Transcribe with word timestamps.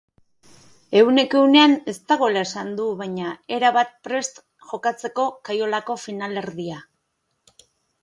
Ehuneko 1.01 1.41
ehunean 1.41 1.75
ez 1.93 1.95
dagoela 2.13 2.43
esan 2.49 2.73
du, 2.81 2.89
baina 3.03 3.35
erabat 3.59 3.95
prest 4.09 4.43
jokatzeko 4.73 5.29
kaiolako 5.51 6.03
finalerdia. 6.09 6.85